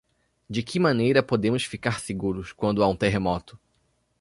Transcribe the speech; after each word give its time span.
De 0.49 0.63
que 0.63 0.79
maneira 0.79 1.21
podemos 1.21 1.63
ficar 1.63 1.99
seguros 1.99 2.51
quando 2.51 2.81
há 2.83 2.87
um 2.87 2.95
terremoto? 2.95 3.59